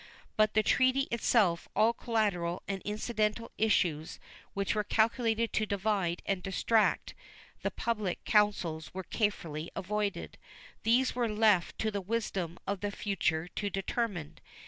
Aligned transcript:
By 0.35 0.47
the 0.47 0.63
treaty 0.63 1.01
itself 1.11 1.69
all 1.75 1.93
collateral 1.93 2.63
and 2.67 2.81
incidental 2.81 3.51
issues 3.59 4.17
which 4.55 4.73
were 4.73 4.83
calculated 4.83 5.53
to 5.53 5.67
divide 5.67 6.23
and 6.25 6.41
distract 6.41 7.13
the 7.61 7.69
public 7.69 8.23
councils 8.25 8.91
were 8.95 9.03
carefully 9.03 9.69
avoided. 9.75 10.39
These 10.81 11.13
were 11.13 11.29
left 11.29 11.77
to 11.77 11.91
the 11.91 12.01
wisdom 12.01 12.57
of 12.65 12.79
the 12.79 12.89
future 12.89 13.47
to 13.49 13.69
determine. 13.69 14.39